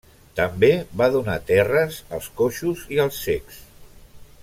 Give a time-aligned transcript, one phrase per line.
[0.37, 0.69] També
[1.01, 3.61] va donar terres als coixos i als cecs.